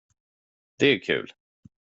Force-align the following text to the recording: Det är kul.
Det 0.79 0.85
är 0.85 0.99
kul. 0.99 1.31